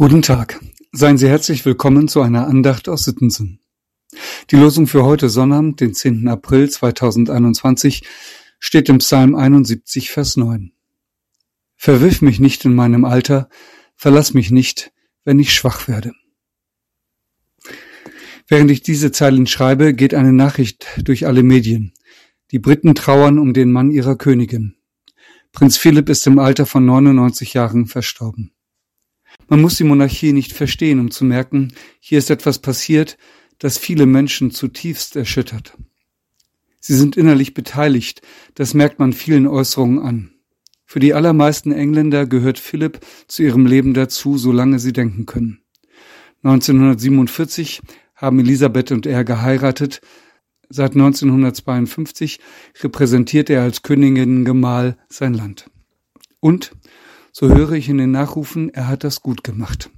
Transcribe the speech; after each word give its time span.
Guten 0.00 0.22
Tag. 0.22 0.58
Seien 0.92 1.18
Sie 1.18 1.28
herzlich 1.28 1.66
willkommen 1.66 2.08
zu 2.08 2.22
einer 2.22 2.46
Andacht 2.46 2.88
aus 2.88 3.04
Sittensen. 3.04 3.60
Die 4.50 4.56
Losung 4.56 4.86
für 4.86 5.04
heute 5.04 5.28
Sonnabend, 5.28 5.78
den 5.82 5.92
10. 5.92 6.26
April 6.26 6.70
2021, 6.70 8.04
steht 8.58 8.88
im 8.88 8.96
Psalm 8.96 9.34
71, 9.34 10.10
Vers 10.10 10.38
9. 10.38 10.72
Verwirf 11.76 12.22
mich 12.22 12.40
nicht 12.40 12.64
in 12.64 12.74
meinem 12.74 13.04
Alter, 13.04 13.50
verlass 13.94 14.32
mich 14.32 14.50
nicht, 14.50 14.90
wenn 15.24 15.38
ich 15.38 15.52
schwach 15.52 15.86
werde. 15.86 16.12
Während 18.48 18.70
ich 18.70 18.80
diese 18.80 19.12
Zeilen 19.12 19.46
schreibe, 19.46 19.92
geht 19.92 20.14
eine 20.14 20.32
Nachricht 20.32 20.86
durch 21.04 21.26
alle 21.26 21.42
Medien. 21.42 21.92
Die 22.52 22.58
Briten 22.58 22.94
trauern 22.94 23.38
um 23.38 23.52
den 23.52 23.70
Mann 23.70 23.90
ihrer 23.90 24.16
Königin. 24.16 24.76
Prinz 25.52 25.76
Philipp 25.76 26.08
ist 26.08 26.26
im 26.26 26.38
Alter 26.38 26.64
von 26.64 26.86
99 26.86 27.52
Jahren 27.52 27.84
verstorben. 27.84 28.54
Man 29.48 29.60
muss 29.60 29.76
die 29.76 29.84
Monarchie 29.84 30.32
nicht 30.32 30.52
verstehen, 30.52 31.00
um 31.00 31.10
zu 31.10 31.24
merken, 31.24 31.72
hier 31.98 32.18
ist 32.18 32.30
etwas 32.30 32.58
passiert, 32.58 33.18
das 33.58 33.78
viele 33.78 34.06
Menschen 34.06 34.50
zutiefst 34.50 35.16
erschüttert. 35.16 35.76
Sie 36.80 36.96
sind 36.96 37.16
innerlich 37.16 37.52
beteiligt, 37.52 38.22
das 38.54 38.74
merkt 38.74 38.98
man 38.98 39.12
vielen 39.12 39.46
Äußerungen 39.46 39.98
an. 39.98 40.30
Für 40.86 40.98
die 40.98 41.14
allermeisten 41.14 41.72
Engländer 41.72 42.26
gehört 42.26 42.58
Philipp 42.58 43.00
zu 43.28 43.42
ihrem 43.42 43.66
Leben 43.66 43.94
dazu, 43.94 44.38
solange 44.38 44.78
sie 44.78 44.92
denken 44.92 45.26
können. 45.26 45.60
1947 46.42 47.80
haben 48.16 48.40
Elisabeth 48.40 48.90
und 48.90 49.06
er 49.06 49.24
geheiratet. 49.24 50.00
Seit 50.68 50.92
1952 50.92 52.40
repräsentiert 52.82 53.50
er 53.50 53.62
als 53.62 53.82
Königin 53.82 54.44
Gemahl 54.44 54.96
sein 55.08 55.34
Land. 55.34 55.70
Und 56.40 56.72
so 57.32 57.48
höre 57.48 57.72
ich 57.72 57.88
in 57.88 57.98
den 57.98 58.10
Nachrufen, 58.10 58.70
er 58.70 58.88
hat 58.88 59.04
das 59.04 59.20
gut 59.20 59.44
gemacht. 59.44 59.90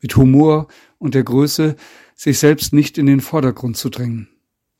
Mit 0.00 0.16
Humor 0.16 0.68
und 0.98 1.14
der 1.14 1.24
Größe, 1.24 1.76
sich 2.14 2.38
selbst 2.38 2.72
nicht 2.72 2.98
in 2.98 3.06
den 3.06 3.20
Vordergrund 3.20 3.76
zu 3.76 3.88
drängen. 3.88 4.28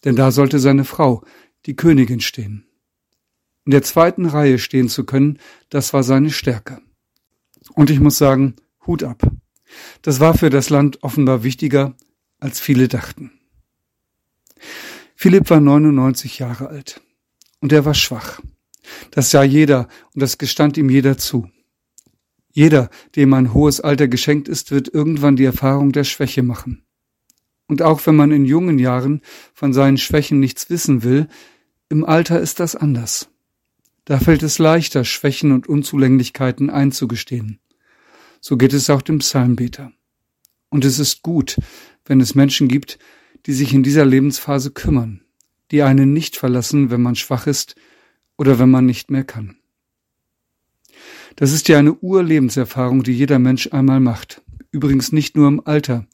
Denn 0.05 0.16
da 0.16 0.31
sollte 0.31 0.58
seine 0.58 0.84
Frau, 0.84 1.25
die 1.66 1.77
Königin, 1.77 2.20
stehen. 2.20 2.66
In 3.64 3.72
der 3.72 3.83
zweiten 3.83 4.27
Reihe 4.27 4.58
stehen 4.58 4.89
zu 4.89 5.05
können, 5.05 5.39
das 5.69 5.92
war 5.92 6.03
seine 6.03 6.31
Stärke. 6.31 6.81
Und 7.75 7.91
ich 7.91 7.98
muss 7.98 8.16
sagen, 8.16 8.56
Hut 8.86 9.03
ab. 9.03 9.28
Das 10.03 10.20
war 10.20 10.34
für 10.38 10.50
das 10.50 10.70
Land 10.70 11.03
offenbar 11.03 11.42
wichtiger, 11.42 11.97
als 12.38 12.61
viele 12.61 12.86
dachten. 12.86 13.33
Philipp 15.16 15.50
war 15.50 15.61
99 15.61 16.38
Jahre 16.38 16.69
alt. 16.69 17.00
Und 17.61 17.72
er 17.72 17.84
war 17.84 17.94
schwach. 17.94 18.41
Das 19.11 19.31
sah 19.31 19.42
jeder 19.42 19.88
und 20.14 20.22
das 20.22 20.38
gestand 20.38 20.77
ihm 20.77 20.91
jeder 20.91 21.19
zu. 21.19 21.50
Jeder, 22.57 22.89
dem 23.17 23.35
ein 23.35 23.53
hohes 23.53 23.83
Alter 23.83 24.09
geschenkt 24.09 24.49
ist, 24.49 24.71
wird 24.71 24.89
irgendwann 24.89 25.37
die 25.37 25.45
Erfahrung 25.45 25.93
der 25.93 26.05
Schwäche 26.05 26.43
machen. 26.43 26.87
Und 27.67 27.83
auch 27.83 28.07
wenn 28.07 28.17
man 28.17 28.33
in 28.33 28.47
jungen 28.47 28.79
Jahren 28.79 29.21
von 29.53 29.75
seinen 29.75 29.99
Schwächen 29.99 30.41
nichts 30.41 30.71
wissen 30.71 31.03
will, 31.03 31.29
im 31.91 32.03
Alter 32.03 32.41
ist 32.41 32.59
das 32.59 32.75
anders. 32.75 33.29
Da 34.07 34.19
fällt 34.19 34.43
es 34.43 34.59
leichter, 34.59 35.05
Schwächen 35.05 35.53
und 35.53 35.69
Unzulänglichkeiten 35.69 36.71
einzugestehen. 36.71 37.61
So 38.41 38.57
geht 38.57 38.73
es 38.73 38.89
auch 38.89 39.03
dem 39.03 39.19
Psalmbeter. 39.19 39.93
Und 40.71 40.87
es 40.87 40.99
ist 40.99 41.23
gut, 41.23 41.59
wenn 42.07 42.23
es 42.23 42.34
Menschen 42.34 42.69
gibt, 42.69 42.99
die 43.45 43.53
sich 43.53 43.75
in 43.75 43.83
dieser 43.83 44.07
Lebensphase 44.07 44.71
kümmern, 44.71 45.21
die 45.73 45.83
einen 45.83 46.15
nicht 46.15 46.39
verlassen, 46.39 46.89
wenn 46.89 47.03
man 47.03 47.17
schwach 47.17 47.47
ist 47.47 47.75
oder 48.39 48.59
wenn 48.59 48.71
man 48.71 48.87
nicht 48.87 49.11
mehr 49.11 49.25
kann. 49.25 49.59
Das 51.37 51.53
ist 51.53 51.69
ja 51.69 51.79
eine 51.79 51.92
Urlebenserfahrung, 51.92 53.03
die 53.03 53.12
jeder 53.12 53.39
Mensch 53.39 53.69
einmal 53.73 54.01
macht. 54.01 54.42
Übrigens 54.70 55.12
nicht 55.12 55.37
nur 55.37 55.48
im 55.48 55.67
Alter. 55.67 56.06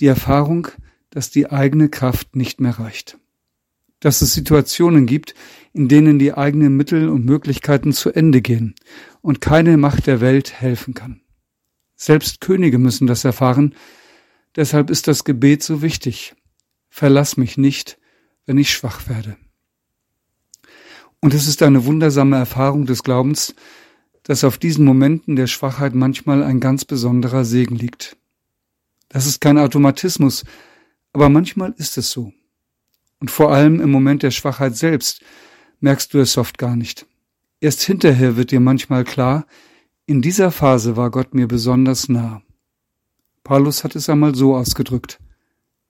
Die 0.00 0.06
Erfahrung, 0.06 0.68
dass 1.10 1.30
die 1.30 1.50
eigene 1.50 1.90
Kraft 1.90 2.34
nicht 2.34 2.60
mehr 2.60 2.78
reicht. 2.78 3.18
Dass 4.00 4.22
es 4.22 4.34
Situationen 4.34 5.06
gibt, 5.06 5.34
in 5.74 5.88
denen 5.88 6.18
die 6.18 6.32
eigenen 6.34 6.76
Mittel 6.76 7.08
und 7.08 7.26
Möglichkeiten 7.26 7.92
zu 7.92 8.10
Ende 8.10 8.40
gehen 8.40 8.74
und 9.20 9.40
keine 9.40 9.76
Macht 9.76 10.06
der 10.06 10.20
Welt 10.20 10.60
helfen 10.60 10.94
kann. 10.94 11.20
Selbst 11.94 12.40
Könige 12.40 12.78
müssen 12.78 13.06
das 13.06 13.24
erfahren, 13.24 13.74
deshalb 14.56 14.90
ist 14.90 15.08
das 15.08 15.24
Gebet 15.24 15.62
so 15.62 15.82
wichtig. 15.82 16.34
Verlass 16.88 17.36
mich 17.36 17.56
nicht, 17.56 17.98
wenn 18.46 18.58
ich 18.58 18.72
schwach 18.72 19.08
werde. 19.08 19.36
Und 21.20 21.34
es 21.34 21.48
ist 21.48 21.62
eine 21.62 21.84
wundersame 21.86 22.36
Erfahrung 22.36 22.86
des 22.86 23.02
Glaubens, 23.02 23.54
dass 24.24 24.42
auf 24.42 24.58
diesen 24.58 24.84
Momenten 24.84 25.36
der 25.36 25.46
Schwachheit 25.46 25.94
manchmal 25.94 26.42
ein 26.42 26.58
ganz 26.58 26.84
besonderer 26.84 27.44
Segen 27.44 27.76
liegt. 27.76 28.16
Das 29.08 29.26
ist 29.26 29.40
kein 29.40 29.58
Automatismus, 29.58 30.44
aber 31.12 31.28
manchmal 31.28 31.74
ist 31.78 31.96
es 31.96 32.10
so. 32.10 32.32
Und 33.20 33.30
vor 33.30 33.52
allem 33.52 33.80
im 33.80 33.90
Moment 33.90 34.22
der 34.22 34.32
Schwachheit 34.32 34.76
selbst 34.76 35.22
merkst 35.80 36.12
du 36.12 36.18
es 36.18 36.36
oft 36.36 36.58
gar 36.58 36.74
nicht. 36.74 37.06
Erst 37.60 37.82
hinterher 37.82 38.36
wird 38.36 38.50
dir 38.50 38.60
manchmal 38.60 39.04
klar, 39.04 39.46
in 40.06 40.20
dieser 40.20 40.50
Phase 40.50 40.96
war 40.96 41.10
Gott 41.10 41.34
mir 41.34 41.46
besonders 41.46 42.08
nah. 42.08 42.42
Paulus 43.44 43.84
hat 43.84 43.94
es 43.94 44.10
einmal 44.10 44.34
so 44.34 44.56
ausgedrückt. 44.56 45.18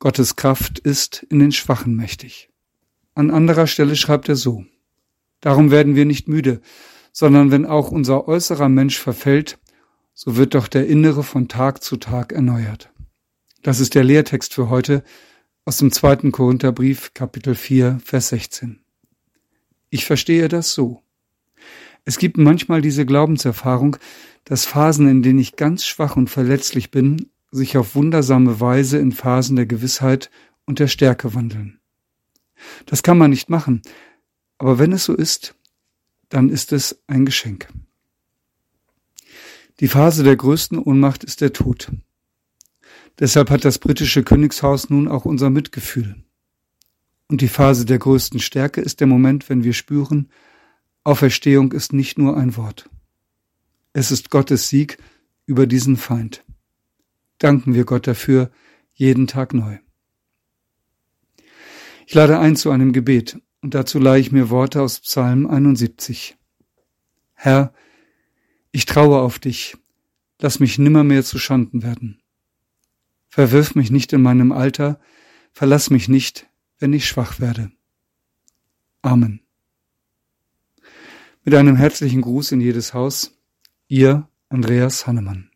Gottes 0.01 0.37
Kraft 0.37 0.79
ist 0.81 1.25
in 1.31 1.39
den 1.39 1.53
Schwachen 1.53 1.97
mächtig. 1.97 2.51
An 3.15 3.31
anderer 3.31 3.67
Stelle 3.67 3.97
schreibt 3.97 4.29
er 4.29 4.37
so. 4.37 4.65
Darum 5.41 5.71
werden 5.71 5.95
wir 5.95 6.05
nicht 6.05 6.29
müde, 6.29 6.61
sondern 7.15 7.53
wenn 7.53 7.65
auch 7.65 7.93
unser 7.93 8.29
äußerer 8.29 8.69
Mensch 8.69 8.99
verfällt, 8.99 9.59
so 10.13 10.37
wird 10.37 10.55
doch 10.55 10.69
der 10.69 10.87
innere 10.89 11.23
von 11.23 11.49
Tag 11.49 11.83
zu 11.83 11.97
Tag 11.97 12.33
erneuert. 12.33 12.91
Das 13.63 13.81
ist 13.81 13.95
der 13.95 14.05
Lehrtext 14.05 14.53
für 14.53 14.69
heute 14.69 15.05
aus 15.65 15.79
dem 15.79 15.93
zweiten 15.93 16.33
Korintherbrief, 16.33 17.15
Kapitel 17.15 17.55
4, 17.55 18.01
Vers 18.05 18.29
16. 18.29 18.81
Ich 19.91 20.05
verstehe 20.05 20.49
das 20.49 20.75
so. 20.75 21.03
Es 22.05 22.19
gibt 22.19 22.37
manchmal 22.37 22.83
diese 22.83 23.07
Glaubenserfahrung, 23.07 23.97
dass 24.45 24.67
Phasen, 24.67 25.09
in 25.09 25.23
denen 25.23 25.39
ich 25.39 25.57
ganz 25.57 25.87
schwach 25.87 26.17
und 26.17 26.29
verletzlich 26.29 26.91
bin, 26.91 27.31
sich 27.53 27.79
auf 27.79 27.95
wundersame 27.95 28.61
Weise 28.61 28.99
in 28.99 29.13
Phasen 29.13 29.55
der 29.55 29.67
Gewissheit 29.67 30.31
und 30.67 30.81
der 30.81 30.89
Stärke 30.89 31.33
wandeln. 31.33 31.79
Das 32.87 33.05
kann 33.05 33.19
man 33.19 33.31
nicht 33.31 33.49
machen, 33.49 33.83
aber 34.59 34.81
wenn 34.81 34.93
es 34.93 35.05
so 35.05 35.15
ist, 35.15 35.55
dann 36.35 36.49
ist 36.49 36.73
es 36.73 37.01
ein 37.07 37.25
Geschenk. 37.25 37.69
Die 39.79 39.87
Phase 39.87 40.25
der 40.25 40.35
größten 40.35 40.81
Ohnmacht 40.81 41.23
ist 41.23 41.41
der 41.41 41.53
Tod. 41.53 41.93
Deshalb 43.21 43.51
hat 43.51 43.65
das 43.65 43.79
britische 43.79 44.25
Königshaus 44.25 44.91
nun 44.91 45.07
auch 45.07 45.27
unser 45.27 45.49
Mitgefühl. 45.49 46.17
Und 47.29 47.41
die 47.41 47.47
Phase 47.47 47.85
der 47.85 47.99
größten 48.01 48.41
Stärke 48.41 48.81
ist 48.81 48.99
der 48.99 49.07
Moment, 49.07 49.49
wenn 49.49 49.63
wir 49.63 49.75
spüren, 49.75 50.29
Auferstehung 51.05 51.71
ist 51.71 51.93
nicht 51.93 52.19
nur 52.19 52.37
ein 52.37 52.57
Wort. 52.57 52.91
Es 53.93 54.11
ist 54.11 54.31
Gottes 54.31 54.69
Sieg 54.69 54.99
über 55.47 55.69
diesen 55.69 55.97
Feind. 55.97 56.45
Danken 57.39 57.75
wir 57.75 57.85
Gott 57.85 58.09
dafür 58.09 58.51
jeden 58.93 59.29
Tag 59.29 59.55
neu. 59.55 59.79
Ich 62.09 62.15
lade 62.15 62.41
ein 62.41 62.57
zu 62.57 62.73
einem 62.73 62.93
Gebet 62.93 63.41
und 63.65 63.73
dazu 63.73 63.99
leihe 63.99 64.21
ich 64.21 64.31
mir 64.31 64.51
Worte 64.51 64.83
aus 64.83 65.01
Psalm 65.01 65.47
71. 65.47 66.37
Herr, 67.33 67.73
ich 68.73 68.85
traue 68.85 69.21
auf 69.21 69.39
dich, 69.39 69.79
lass 70.39 70.61
mich 70.61 70.77
nimmermehr 70.79 71.25
zu 71.25 71.39
Schanden 71.39 71.83
werden. 71.83 72.23
Verwirf 73.31 73.75
mich 73.75 73.91
nicht 73.91 74.13
in 74.13 74.21
meinem 74.21 74.53
Alter, 74.53 75.01
verlass 75.51 75.89
mich 75.89 76.11
nicht, 76.11 76.47
wenn 76.79 76.93
ich 76.93 77.09
schwach 77.09 77.41
werde. 77.41 77.73
Amen. 79.01 79.41
Mit 81.43 81.55
einem 81.55 81.77
herzlichen 81.77 82.21
Gruß 82.21 82.53
in 82.53 82.61
jedes 82.61 82.93
Haus, 82.93 83.35
ihr 83.89 84.29
Andreas 84.51 85.07
Hannemann. 85.07 85.51